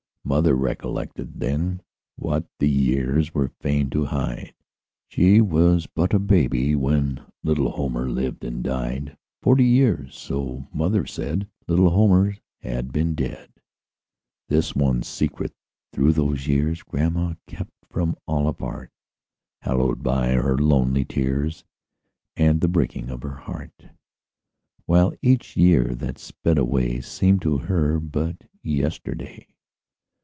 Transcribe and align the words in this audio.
Mother 0.23 0.55
recollected 0.55 1.39
then 1.41 1.81
What 2.15 2.45
the 2.59 2.69
years 2.69 3.33
were 3.33 3.51
fain 3.59 3.89
to 3.89 4.05
hide 4.05 4.53
She 5.09 5.41
was 5.41 5.87
but 5.87 6.13
a 6.13 6.19
baby 6.19 6.73
when 6.75 7.21
Little 7.43 7.71
Homer 7.71 8.07
lived 8.07 8.45
and 8.45 8.63
died; 8.63 9.17
Forty 9.41 9.65
years, 9.65 10.15
so 10.15 10.67
mother 10.71 11.05
said, 11.07 11.49
Little 11.67 11.89
Homer 11.89 12.35
had 12.61 12.93
been 12.93 13.13
dead. 13.15 13.49
This 14.47 14.73
one 14.75 15.01
secret 15.03 15.53
through 15.91 16.13
those 16.13 16.47
years 16.47 16.83
Grandma 16.83 17.33
kept 17.47 17.73
from 17.89 18.15
all 18.27 18.47
apart, 18.47 18.89
Hallowed 19.63 20.01
by 20.03 20.29
her 20.33 20.57
lonely 20.57 21.03
tears 21.03 21.65
And 22.37 22.61
the 22.61 22.69
breaking 22.69 23.09
of 23.09 23.23
her 23.23 23.35
heart; 23.35 23.87
While 24.85 25.13
each 25.23 25.57
year 25.57 25.93
that 25.95 26.19
sped 26.19 26.57
away 26.59 27.01
Seemed 27.01 27.41
to 27.41 27.57
her 27.57 27.99
but 27.99 28.37
yesterday. 28.61 29.47